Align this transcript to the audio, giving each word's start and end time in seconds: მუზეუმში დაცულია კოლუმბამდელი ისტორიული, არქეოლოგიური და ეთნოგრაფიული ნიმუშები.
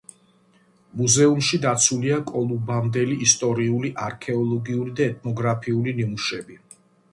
მუზეუმში 1.01 1.59
დაცულია 1.65 2.17
კოლუმბამდელი 2.31 3.19
ისტორიული, 3.27 3.93
არქეოლოგიური 4.09 4.97
და 5.03 5.09
ეთნოგრაფიული 5.13 5.97
ნიმუშები. 6.03 6.61